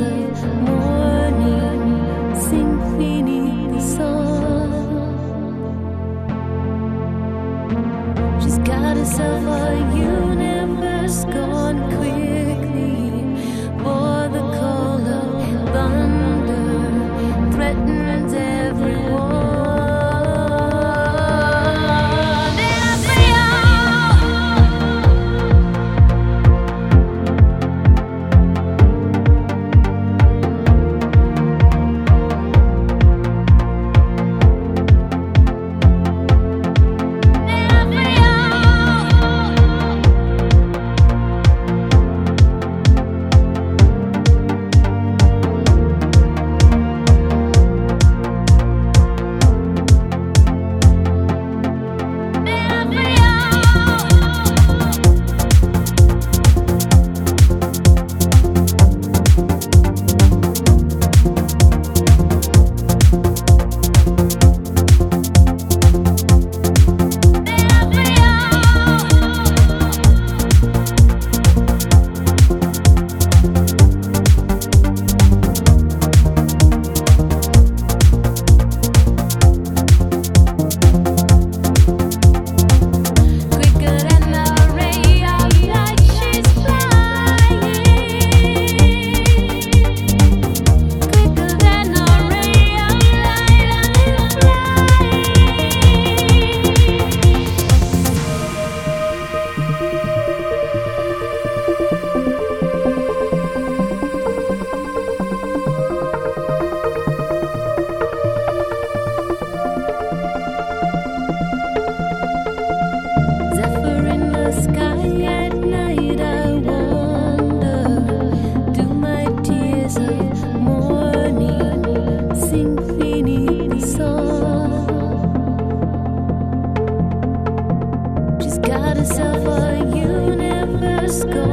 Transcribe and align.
You. 0.00 0.59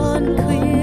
one 0.08 0.38
queen. 0.38 0.77